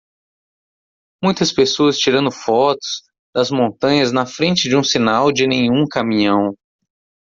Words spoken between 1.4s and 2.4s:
pessoas tirando